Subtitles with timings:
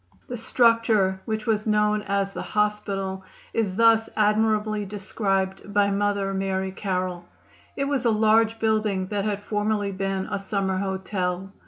[0.29, 6.71] ]The structure which was known as the "hospital" is thus admirably described by Mother Mary
[6.71, 7.23] Carroll:
[7.75, 11.51] "It was a large building that had formerly been a summer hotel.